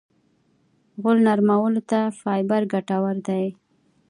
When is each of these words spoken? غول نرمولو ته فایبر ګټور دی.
غول 1.01 1.17
نرمولو 1.27 1.81
ته 1.89 1.99
فایبر 2.19 2.61
ګټور 2.73 3.15
دی. 3.27 3.45